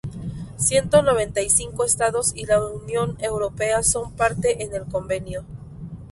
[0.57, 5.45] Ciento noventa y cinco estados y la Unión Europea son partes en el Convenio.